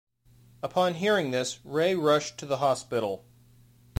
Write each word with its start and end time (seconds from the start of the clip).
Upon 0.63 0.95
hearing 0.95 1.29
this, 1.29 1.63
Ray 1.63 1.93
rushed 1.93 2.39
to 2.39 2.47
the 2.47 2.57
hospital. 2.57 3.23